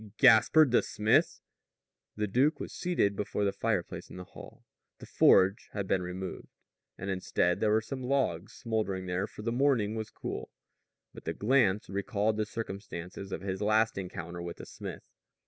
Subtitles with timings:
[0.17, 1.41] "Gaspard the smith?"
[2.15, 4.65] The duke was seated before the fireplace in the hall.
[4.97, 6.47] The forge had been removed;
[6.97, 10.49] and instead there were some logs smoldering there, for the morning was cool.
[11.13, 15.03] But his glance recalled the circumstances of his last encounter with the smith.